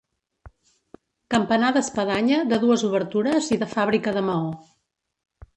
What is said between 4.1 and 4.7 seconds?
de maó.